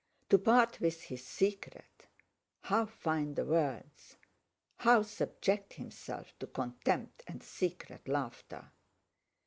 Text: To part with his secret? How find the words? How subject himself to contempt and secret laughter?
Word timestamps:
To 0.31 0.39
part 0.39 0.79
with 0.81 0.99
his 1.03 1.23
secret? 1.23 2.07
How 2.61 2.87
find 2.87 3.35
the 3.35 3.45
words? 3.45 4.17
How 4.77 5.03
subject 5.03 5.73
himself 5.73 6.33
to 6.39 6.47
contempt 6.47 7.21
and 7.27 7.43
secret 7.43 8.07
laughter? 8.07 8.71